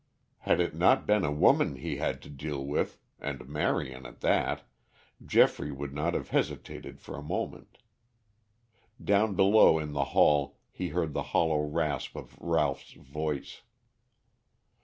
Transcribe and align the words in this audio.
Had 0.39 0.59
it 0.59 0.73
not 0.73 1.05
been 1.05 1.23
a 1.23 1.31
woman 1.31 1.75
he 1.75 1.97
had 1.97 2.23
to 2.23 2.29
deal 2.31 2.65
with, 2.65 2.97
and 3.19 3.47
Marion 3.47 4.07
at 4.07 4.21
that, 4.21 4.63
Geoffrey 5.23 5.71
would 5.71 5.93
not 5.93 6.15
have 6.15 6.29
hesitated 6.29 6.99
for 6.99 7.15
a 7.15 7.21
moment. 7.21 7.77
Down 8.99 9.35
below 9.35 9.77
in 9.77 9.91
the 9.93 10.05
hall 10.17 10.57
he 10.71 10.87
heard 10.87 11.13
the 11.13 11.21
hollow 11.37 11.59
rasp 11.61 12.15
of 12.15 12.35
Ralph's 12.41 12.93
voice. 12.93 13.61